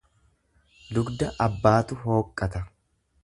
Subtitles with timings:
[0.97, 2.65] Dugda abbaatu hooqqata.